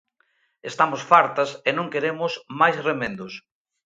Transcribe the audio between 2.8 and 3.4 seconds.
remendos.